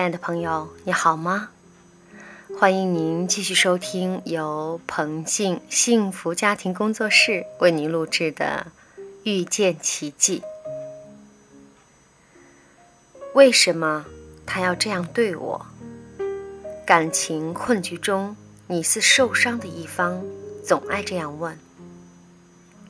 [0.00, 1.50] 亲爱的朋友，你好吗？
[2.58, 8.68] 欢迎您继续收听由彭静幸福家庭工作室为您录制的
[9.24, 10.42] 《遇见奇迹》。
[13.34, 14.06] 为什么
[14.46, 15.66] 他要这样对我？
[16.86, 18.34] 感情困局中，
[18.68, 20.24] 你是受伤的一方，
[20.64, 21.58] 总爱这样问。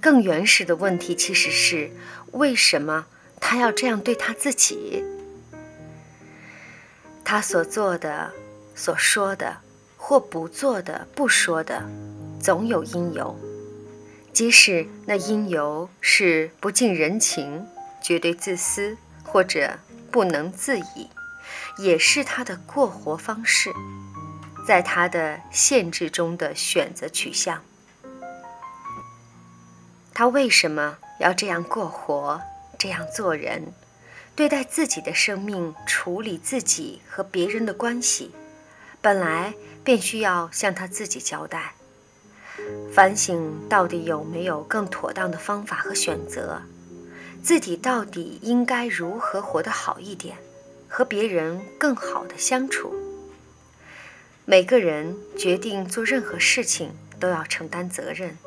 [0.00, 1.90] 更原始的问题其实是：
[2.30, 3.06] 为什么
[3.40, 5.02] 他要这样对他自己？
[7.30, 8.32] 他所做的、
[8.74, 9.58] 所说的，
[9.96, 11.80] 或不做的、不说的，
[12.42, 13.38] 总有因由。
[14.32, 17.64] 即使那因由是不近人情、
[18.02, 19.78] 绝对自私或者
[20.10, 21.08] 不能自已，
[21.78, 23.70] 也是他的过活方式，
[24.66, 27.62] 在他的限制中的选择取向。
[30.12, 32.40] 他为什么要这样过活、
[32.76, 33.72] 这样做人？
[34.40, 38.30] 对待自己的生命，处理自己和别人的关系，
[39.02, 39.52] 本来
[39.84, 41.74] 便需要向他自己交代，
[42.90, 46.62] 反省到底有没有更妥当的方法和选择，
[47.42, 50.38] 自己到底应该如何活得好一点，
[50.88, 52.94] 和别人更好的相处。
[54.46, 58.38] 每个人决定做任何事情都要承担责任，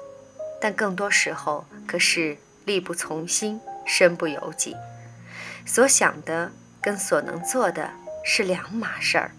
[0.60, 2.36] 但更多时候可是
[2.66, 4.76] 力不从心，身不由己。
[5.66, 7.92] 所想的跟所能做的
[8.24, 9.32] 是两码事儿，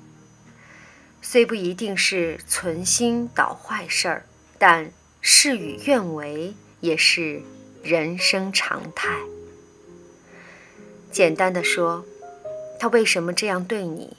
[1.23, 4.27] 虽不一定是存心捣坏事儿，
[4.59, 7.43] 但事与愿违也是
[7.83, 9.19] 人生常态。
[11.13, 12.05] 简单的说，
[12.81, 14.17] 他为什么这样对你，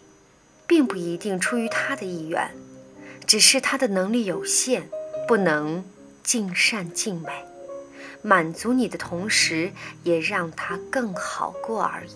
[0.65, 2.51] 并不一定出于他的意愿，
[3.27, 4.89] 只是他的能力有限，
[5.27, 5.83] 不能
[6.23, 7.45] 尽善尽美。
[8.25, 9.71] 满足你的同时，
[10.01, 12.15] 也让他更好过而已。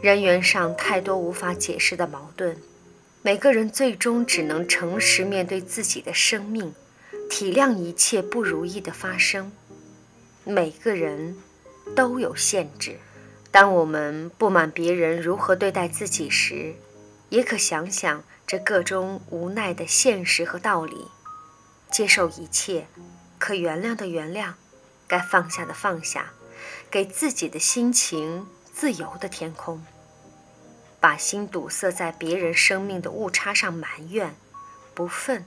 [0.00, 2.56] 人缘上太多无法解释的矛盾，
[3.20, 6.72] 每个人最终只能诚实面对自己的生命，
[7.28, 9.50] 体谅一切不如意的发生。
[10.44, 11.36] 每个人
[11.96, 13.00] 都有限制。
[13.50, 16.76] 当我们不满别人如何对待自己时，
[17.28, 21.08] 也可想想这个中无奈的现实和道理，
[21.90, 22.86] 接受一切。
[23.38, 24.54] 可原谅的原谅，
[25.06, 26.32] 该放下的放下，
[26.90, 29.84] 给自己的心情自由的天空。
[31.00, 34.34] 把心堵塞在别人生命的误差上埋怨、
[34.94, 35.44] 不忿，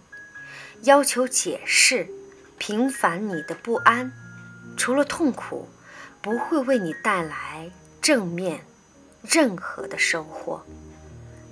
[0.83, 2.09] 要求解释，
[2.57, 4.13] 平反你的不安，
[4.77, 5.67] 除了痛苦，
[6.21, 7.69] 不会为你带来
[8.01, 8.65] 正面
[9.21, 10.65] 任何的收获。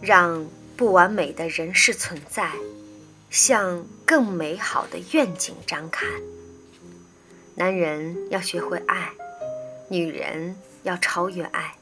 [0.02, 2.54] 让不完美的人事存在。
[3.30, 6.06] 向更美好的愿景张开。
[7.56, 9.12] 男人要学会爱，
[9.90, 11.76] 女人要超越爱。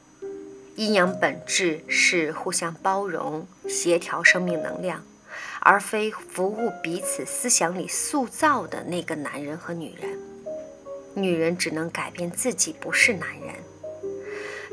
[0.76, 5.04] 阴阳本质是互相包容、协调生命能量，
[5.60, 10.18] 而非服务彼此思想里塑造的那个男人和女人。
[11.14, 13.54] 女人只能改变自己，不是男人。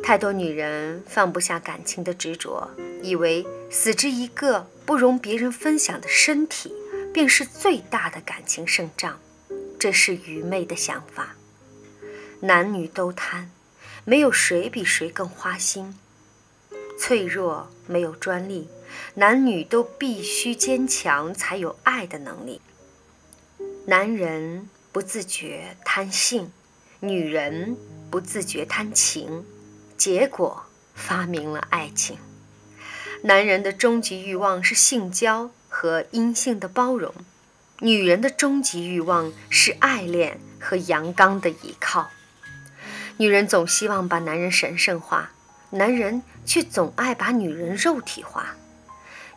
[0.06, 2.70] 太多女人放不下感情的执着，
[3.02, 4.68] 以为死之一个。
[4.86, 6.72] 不容别人分享的身体，
[7.12, 9.20] 便是最大的感情胜仗，
[9.80, 11.36] 这是愚昧的想法。
[12.42, 13.50] 男女都贪，
[14.04, 15.98] 没有谁比谁更花心。
[17.00, 18.70] 脆弱没有专利，
[19.16, 22.62] 男女都必须坚强，才有爱的能力。
[23.88, 26.52] 男人不自觉贪性，
[27.00, 27.76] 女人
[28.12, 29.44] 不自觉贪情，
[29.98, 32.18] 结果发明了爱情。
[33.24, 37.14] 男人的终极欲望是性交和阴性的包容，
[37.80, 42.10] 女人的终极欲望是爱恋和阳刚的依靠。
[43.18, 45.32] 女人总希望把男人神圣化，
[45.72, 48.56] 男人却总爱把女人肉体化。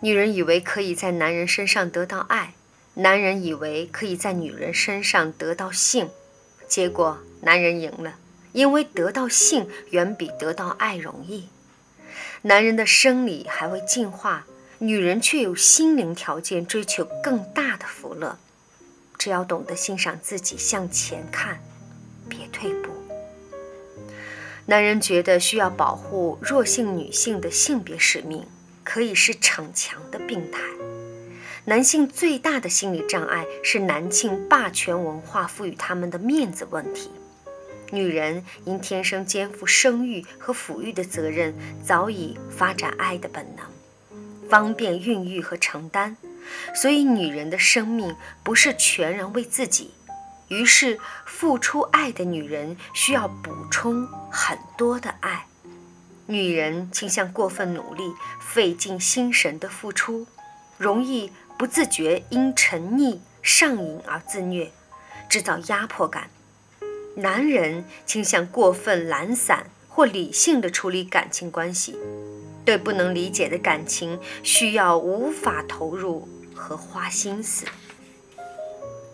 [0.00, 2.54] 女人以为可以在男人身上得到爱，
[2.94, 6.10] 男人以为可以在女人身上得到性，
[6.68, 8.16] 结果男人赢了，
[8.58, 11.48] 因为得到性远比得到爱容易。
[12.42, 14.46] 男人的生理还未进化，
[14.78, 18.36] 女人却有心灵条件追求更大的福乐。
[19.16, 21.60] 只要懂得欣赏自己，向前看，
[22.28, 22.90] 别退步。
[24.66, 28.44] 男人觉得需要保护弱性女性的性别使命，
[28.82, 30.58] 可以是逞强的病态。
[31.66, 37.08] 男性最大的心理障碍是男性霸权文化赋予他们的面子问题。
[37.90, 41.54] 女人因天生肩负生育和抚育的责任，
[41.84, 43.66] 早已发展爱的本能，
[44.48, 46.16] 方便孕育和承担，
[46.74, 49.92] 所以女人的生命不是全然为自己。
[50.48, 55.46] 于是，付出爱的女人需要补充很多的爱。
[56.26, 58.02] 女人倾向过分努力、
[58.40, 60.26] 费尽心神的付出，
[60.76, 64.70] 容易不自觉因沉溺上瘾而自虐，
[65.28, 66.24] 制造压迫感；
[67.18, 71.98] 男人倾向过分懒散或理性的处理感情关系，
[72.64, 77.66] 对不能理解的感情需要无法投入和花心思。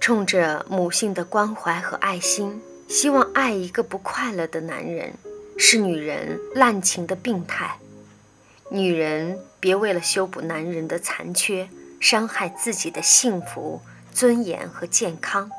[0.01, 5.15] 冲着母性的关怀和爱心，希望爱一个不快乐的男人，
[5.57, 7.79] 是女人滥情的病态。
[8.71, 11.71] 女人别为了修补男人的残缺，
[12.01, 13.81] 伤害自己的幸福、
[14.13, 15.51] 尊严和健康。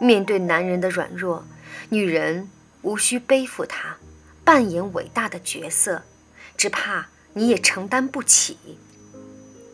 [0.00, 1.44] 面对男人的软弱，
[1.88, 2.50] 女人
[2.82, 3.96] 无需背负他，
[4.44, 6.02] 扮演伟大的角色，
[6.56, 8.56] 只怕你也承担不起。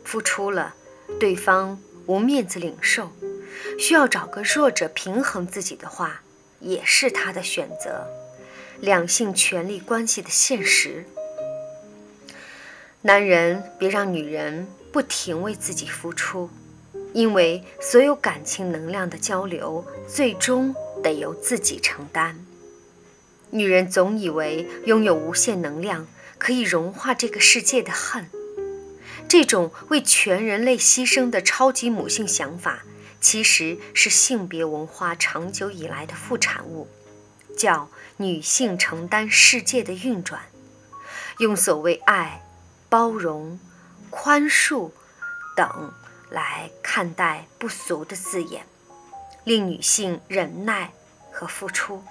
[0.04, 0.74] 付出了，
[1.18, 3.10] 对方无面子领受。
[3.78, 6.22] 需要找个弱者平衡自己的话，
[6.60, 8.06] 也是他的选择。
[8.80, 11.04] 两性权力关系的现实。
[13.02, 16.50] 男人别让女人不停为自己付出，
[17.12, 22.46] 因为所有感情能量的交流，最终得由自己承担。
[23.50, 26.06] 女人总以为拥有无限能量，
[26.38, 28.30] 可以融化这个世界的恨，
[29.28, 32.84] 这种为全人类牺牲的超级母性想法。
[33.20, 36.88] 其实是性别文化长久以来的副产物，
[37.56, 40.42] 叫女性承担世界的运转，
[41.38, 42.44] 用所谓爱、
[42.88, 43.60] 包容、
[44.10, 44.90] 宽恕
[45.56, 45.92] 等
[46.30, 48.66] 来看待不俗的字眼，
[49.44, 50.92] 令女性忍耐
[51.30, 52.02] 和付出。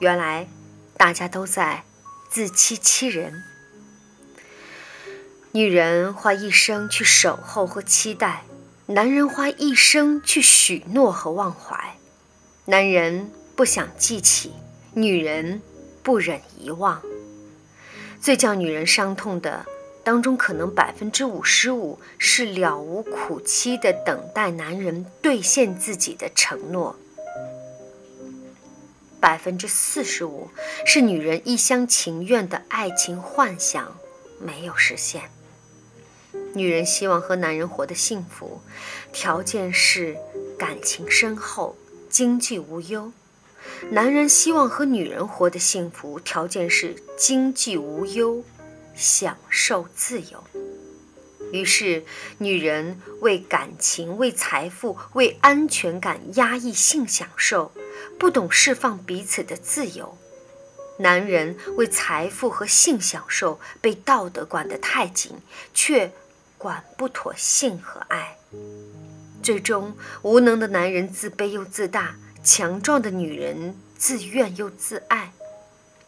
[0.00, 0.48] 原来
[0.96, 1.84] 大家都在
[2.30, 3.42] 自欺欺人。
[5.52, 8.44] 女人花一生去守候和期待。
[8.86, 11.96] 男人花一生去许诺和忘怀，
[12.64, 14.52] 男人不想记起，
[14.94, 15.62] 女人
[16.02, 17.00] 不忍遗忘。
[18.20, 19.64] 最叫女人伤痛的
[20.04, 26.96] 当中，可能百分之五十五是了无苦期的等待男人兑现自己的承诺，
[29.20, 30.48] 百分之四十五
[30.84, 33.96] 是女人一厢情愿的爱情幻想
[34.40, 35.22] 没有实现。
[36.54, 38.60] 女人希望和男人活得幸福，
[39.12, 40.16] 条件是
[40.58, 41.76] 感情深厚、
[42.10, 43.12] 经济无忧；
[43.90, 48.44] 男人希望和女人活得幸福，条件是经济无忧、
[48.94, 50.44] 享受自由。
[51.52, 52.04] 于是，
[52.38, 57.72] 女人为感情、为财富、为安全感压抑性享受，
[58.18, 60.16] 不懂释放彼此的自由；
[60.98, 65.32] 男人为财富和性享受，被道德管得太紧，
[65.74, 66.12] 却。
[66.58, 68.38] 管不妥性和爱，
[69.42, 75.32] 最终无能的男人自卑又自大，强壮的女人自怨又自爱。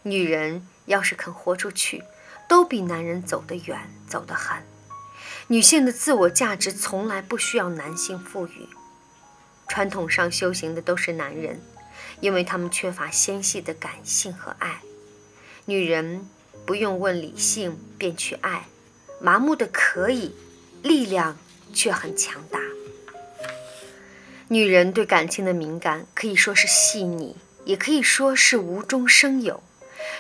[0.05, 2.05] 女人要是肯豁出去，
[2.49, 4.63] 都比男人走得远，走得狠。
[5.49, 8.69] 女性的自我价值从来不需要男性赋予。
[9.69, 11.61] 传统上修行的都是男人，
[12.21, 14.81] 因为他们缺乏纤细的感性和爱。
[15.65, 16.29] 女人
[16.67, 18.67] 不用问理性便去爱，
[19.21, 20.35] 麻木的可以。
[20.83, 21.39] 力量
[21.73, 22.61] 却很强大。
[24.49, 29.63] 女人对感情的敏感可以说是细腻，也可以说是无中生有，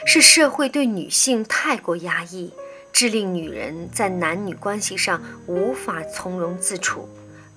[0.07, 2.53] 是社会对女性太过压抑，
[2.93, 7.09] 致令女人在男女关系上无法从容自处，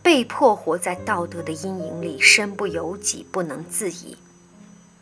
[0.02, 4.18] 被迫活在道德的阴影里，身不由己，不能自已。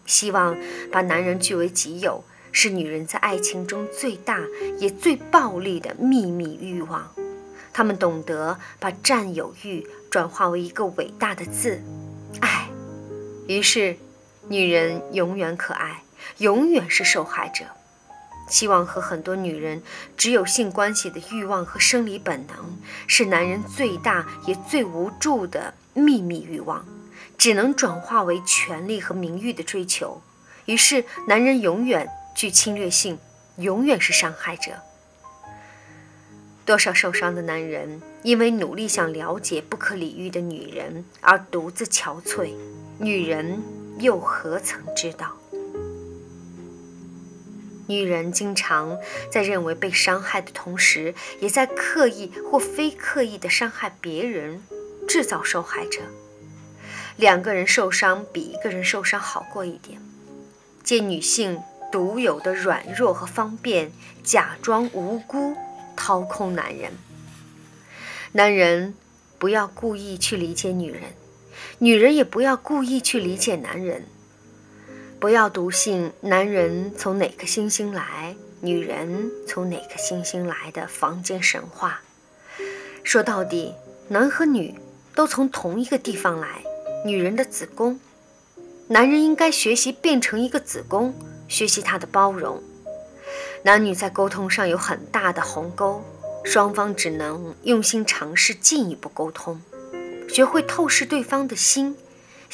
[0.06, 0.56] 希望
[0.92, 4.40] 把男人据为己有，是女人在爱情中最大
[4.80, 7.12] 也最暴力的秘密欲望。
[7.74, 11.82] 他们懂得把占有欲转化为一个伟大的字——
[12.40, 12.70] 爱。
[13.48, 13.98] 于是，
[14.48, 16.05] 女人永远可爱，
[16.38, 17.66] 永远是受害者。
[18.48, 19.82] 希望和很多女人
[20.16, 22.78] 只有性关系的欲望和生理本能，
[23.08, 26.86] 是男人最大也最无助的秘密欲望，
[27.40, 30.22] 只能转化为权力和名誉的追求。
[30.66, 33.18] 于是，男人永远具侵略性，
[33.58, 34.74] 永远是伤害者。
[36.66, 42.54] 多少受伤的男人，因为努力想了解不可理喻的女人而独自憔悴，
[43.00, 43.62] 女人
[44.00, 45.32] 又何曾知道？
[47.88, 48.98] 女人经常
[49.32, 54.64] 在认为被伤害的同时，也在刻意或非刻意的伤害别人，
[55.08, 56.02] 制造受害者。
[57.18, 60.00] 两个人受伤比一个人受伤好过一点。
[60.84, 61.62] 借女性
[61.92, 63.92] 独有的软弱和方便，
[64.24, 65.56] 假装无辜。
[65.98, 66.92] 掏空男人，
[68.34, 68.96] 男人
[69.40, 71.04] 不要故意去理解女人，
[71.80, 74.06] 女人也不要故意去理解男人。
[75.26, 82.00] 不要笃信男人从哪颗星星来，女人从哪颗星星来的房间神话。
[83.04, 83.74] 说到底，
[84.08, 84.76] 男和女
[85.16, 86.64] 都从同一个地方来，
[87.04, 88.00] 女人的子宫。
[88.88, 91.12] 男人应该学习变成一个子宫，
[91.48, 92.62] 学习他的包容。
[93.64, 96.04] 男女在沟通上有很大的鸿沟，
[96.44, 99.60] 双方只能用心尝试进一步沟通，
[100.30, 101.98] 学会透视对方的心，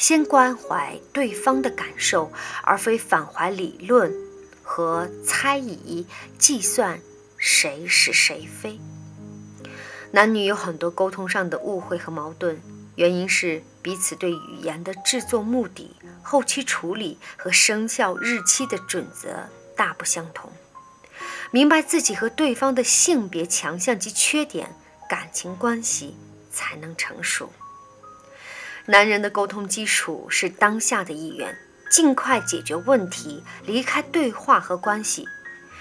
[0.02, 2.32] 先关怀对方的感受，
[2.64, 4.12] 而非返怀理论
[4.60, 6.04] 和猜疑、
[6.40, 7.00] 计算
[7.38, 8.80] 谁是谁非。
[10.10, 12.60] 男女有很多沟通上的误会和矛盾，
[12.96, 20.50] 原因是彼此对语言的制作目的、后期处理和生效日期的准则大不相同。
[21.52, 24.74] 明白自己和对方的性别强项及缺点，
[25.08, 26.16] 感情关系
[26.50, 27.52] 才能成熟。
[28.86, 31.56] 男人的沟通基础是当下的意愿，
[31.90, 35.24] 尽快解决问题，离开对话和关系；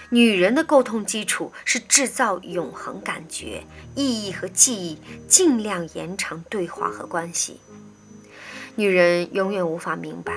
[0.10, 3.64] 女人的沟通基础是制造永恒感觉、
[3.96, 7.60] 意义和记忆，尽量延长对话和关系。
[8.76, 10.34] 女人永远无法明白，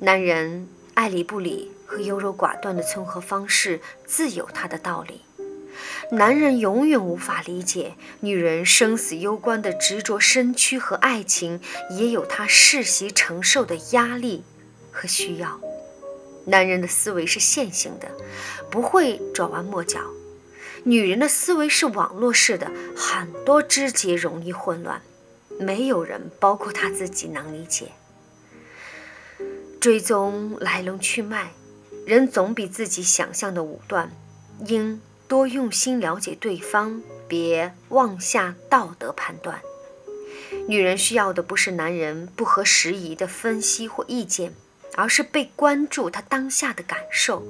[0.00, 1.70] 男人爱理不理。
[1.92, 5.20] 和优柔寡断的综合方式自有它的道理。
[6.12, 11.58] 男人永远无法理解女人生死攸关的执着身躯和爱情，
[11.92, 14.44] 也有他世袭承受的压力
[14.90, 15.58] 和需要。
[16.44, 18.08] 男人的思维是线性的，
[18.70, 20.00] 不会转弯抹角；
[20.84, 25.00] 女人的思维是网络式的，很多枝节容易混乱，
[25.58, 27.86] 没有人，包括他自己，能理解。
[29.80, 31.52] 追踪来龙去脉。
[32.04, 34.10] 人总比自己想象的武断，
[34.66, 35.00] 应
[35.32, 39.62] 多用心了解对方，别妄下道德判断。
[40.68, 44.52] 女人需要的不是男人不合时宜的分析或意见，
[44.94, 47.42] 而是被关注她当下的感受。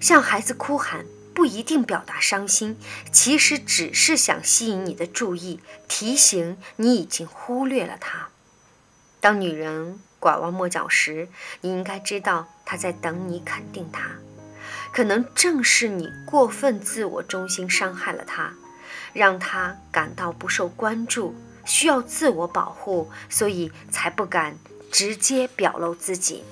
[0.00, 2.76] 向孩子哭喊不一定表达伤心，
[3.12, 8.30] 其实只是想吸引你的注意，提醒你已经忽略了他。
[9.20, 10.00] 当女人。
[10.18, 11.28] 拐弯抹角时，
[11.60, 14.12] 你应该知道她在等你肯定她。
[14.94, 18.54] 可能正是你过分自我中心伤害了他，
[19.12, 21.34] 让他感到不受关注，
[21.64, 24.56] 需要自我保护，所以才不敢
[24.92, 26.44] 直接表露自己。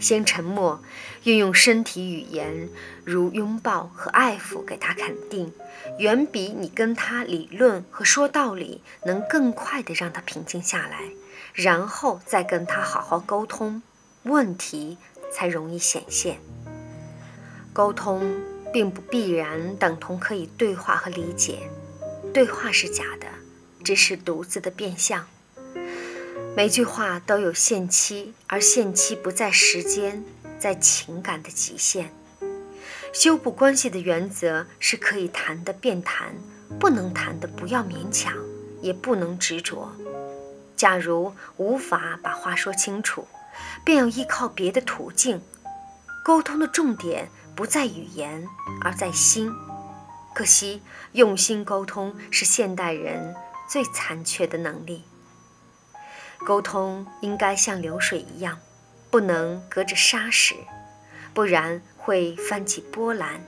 [0.00, 0.82] 先沉默，
[1.24, 2.70] 运用身体语言，
[3.04, 5.52] 如拥抱和爱抚给他肯定，
[5.98, 11.00] 远比你跟他理论和说道理能更快地让他平静下来。
[11.52, 13.82] 然后再跟他好好沟通，
[14.22, 14.96] 问题
[15.30, 16.40] 才容易显现。
[17.72, 21.70] 沟通并不必然等同可以对话和理解，
[22.34, 23.26] 对话是假的，
[23.82, 25.26] 只是独自的变相。
[26.54, 30.22] 每句话都有限期，而限期不在时间，
[30.58, 32.12] 在情感的极限。
[33.14, 36.34] 修补关系的原则是可以谈的便谈，
[36.78, 38.34] 不能谈的不要勉强，
[38.82, 39.92] 也不能执着。
[40.76, 43.26] 假如无法把话说清楚，
[43.82, 45.40] 便要依靠别的途径。
[46.24, 48.48] 沟通的重点不在语言，
[48.80, 49.52] 而在心。
[50.34, 50.82] 可惜，
[51.12, 53.34] 用心沟通是现代人
[53.68, 55.04] 最残缺的能力。
[56.44, 58.58] 沟通应该像流水一样，
[59.10, 60.54] 不能隔着沙石，
[61.34, 63.44] 不然会翻起波澜。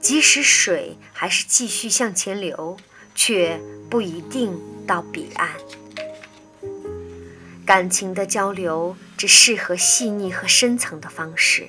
[0.00, 2.76] 即使水还是继续向前流，
[3.14, 5.50] 却不一定到彼岸。
[7.64, 11.68] 感情的交流只适合细腻和深层的方式，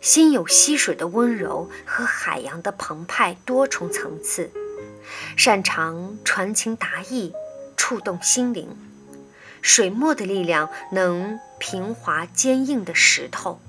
[0.00, 4.50] 心有溪水的温柔和海洋的澎湃多重层次，
[5.36, 7.32] 擅长传情达意，
[7.76, 8.76] 触动心灵。
[9.60, 13.60] 水墨的力量能平滑坚硬的石头。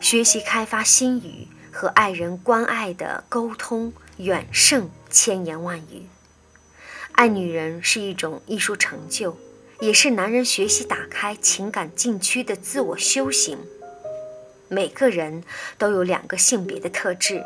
[0.00, 6.08] 学习开发心语和爱人关爱的沟通，远胜千言万语。
[7.12, 9.38] 爱女人是一种艺术成就。
[9.80, 13.58] 也是男人学习打开情感禁区的自我修行。
[14.68, 15.42] 每个人
[15.78, 17.42] 都有两个性别的特质，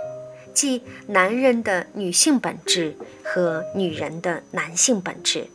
[0.55, 5.49] 即男人的女性本质和女人的男性本质。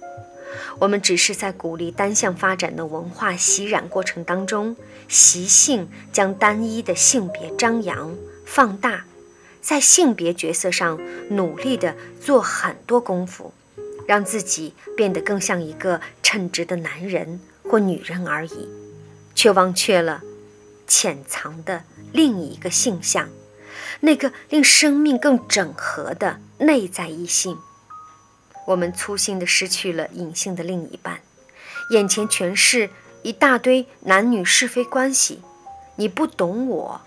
[0.80, 4.76] 我们只是在鼓励单向发展的文化洗染过程当中，
[5.08, 8.16] 习性将单一的性别张扬
[8.46, 9.06] 放大，
[9.62, 13.54] 在性别角色上努力的做很多功夫。
[14.06, 18.68] 让自己变得更像一个称职的男人或女人而已，
[19.34, 20.22] 却忘却了
[20.96, 23.28] 潜藏的另一个性象，
[24.02, 27.58] 那个令生命更整合的内在异性。
[28.68, 31.22] 我们粗心的失去了隐性的另一半，
[31.90, 32.92] 眼前全是
[33.24, 35.42] 一大堆男女是非关系。
[35.96, 37.02] 你不懂我，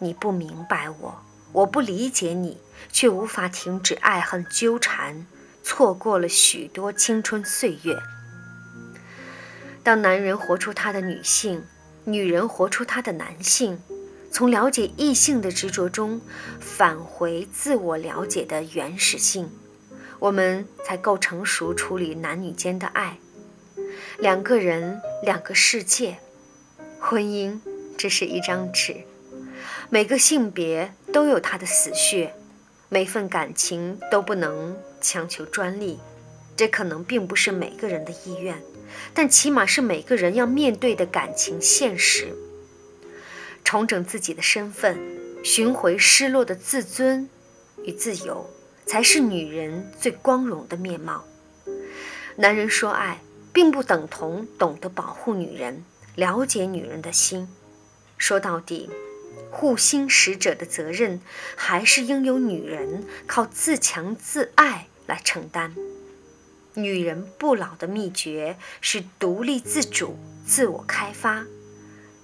[0.00, 1.22] 你不明白我，
[1.52, 2.58] 我不理解你，
[2.92, 5.26] 却无法停止爱恨纠缠，
[5.62, 7.98] 错过了许多青春岁月。
[9.82, 11.64] 当男人活出他的女性，
[12.04, 13.80] 女人活出她的男性，
[14.30, 16.20] 从了解异性的执着中
[16.60, 19.50] 返回自我了解的原始性，
[20.18, 23.18] 我们才够成熟处理男女间的爱。
[24.18, 26.18] 两个人，两个世界，
[26.98, 27.60] 婚姻
[27.96, 28.96] 只是一张纸，
[29.88, 32.34] 每个性别都有它的死穴，
[32.88, 36.00] 每份感情都不能强求专利，
[36.56, 38.60] 这可能并不是每个人的意愿。
[39.14, 42.34] 但起码是每个人要面对的感情现实。
[43.64, 44.98] 重整自己的身份，
[45.44, 47.28] 寻回失落的自尊
[47.84, 48.50] 与自由，
[48.86, 51.24] 才是女人最光荣的面貌。
[52.36, 53.20] 男人说爱，
[53.52, 55.84] 并不等同懂得保护女人，
[56.16, 57.48] 了解女人的心。
[58.18, 58.90] 说到底，
[59.50, 61.20] 护心使者的责任，
[61.56, 65.74] 还是应由女人靠自强自爱来承担。
[66.74, 71.44] 女人不老的秘诀是独立自主、自我开发，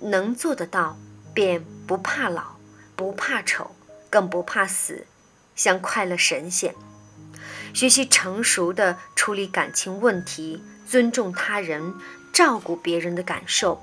[0.00, 0.98] 能做得到，
[1.34, 2.56] 便不怕老，
[2.96, 3.72] 不怕丑，
[4.08, 5.06] 更不怕死，
[5.54, 6.74] 像快乐神仙。
[7.74, 11.94] 学习成熟的处理感情问题，尊重他人，
[12.32, 13.82] 照顾别人的感受，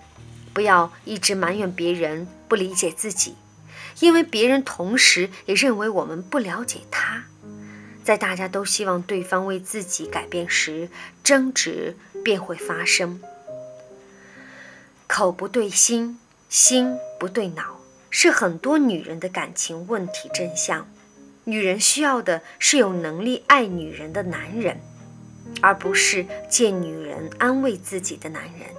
[0.51, 3.35] 不要一直埋怨别人不理解自己，
[3.99, 7.25] 因为别人同时也认为我们不了解他。
[8.05, 10.89] 在大家都希望对方为自己改变时，
[11.23, 13.19] 争执便会发生。
[15.07, 17.79] 口不对心，心不对脑，
[18.11, 20.87] 是很多女人的感情问题真相。
[21.45, 24.79] 女人需要的是有能力爱女人的男人，
[25.59, 28.69] 而不是借女人安慰自己的男人。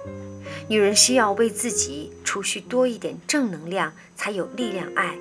[0.69, 5.17] 女人需要为自己储蓄多一点正能量，才有力量爱。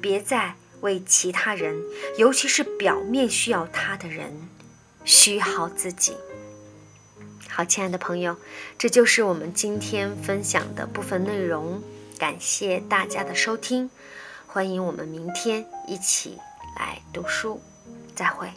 [0.00, 0.56] 别再。
[0.86, 1.82] 为其他人，
[2.16, 4.48] 尤其是表面需要他的人，
[5.04, 6.14] 虚耗自己。
[7.48, 8.36] 好，亲爱的朋友，
[8.78, 11.82] 这就是我们今天分享的部分内容。
[12.20, 13.90] 感谢大家的收听，
[14.46, 16.38] 欢迎我们明天一起
[16.78, 17.60] 来读书，
[18.14, 18.48] 再会。